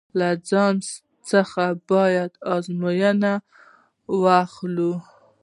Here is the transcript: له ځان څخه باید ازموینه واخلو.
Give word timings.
له 0.19 0.29
ځان 0.49 0.75
څخه 1.29 1.63
باید 1.91 2.31
ازموینه 2.55 3.33
واخلو. 4.21 4.93